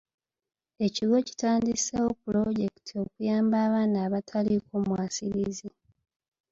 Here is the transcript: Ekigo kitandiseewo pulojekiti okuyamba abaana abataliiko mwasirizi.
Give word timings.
Ekigo 0.85 1.17
kitandiseewo 1.27 2.09
pulojekiti 2.21 2.93
okuyamba 3.03 3.55
abaana 3.65 3.97
abataliiko 4.05 4.73
mwasirizi. 4.87 5.69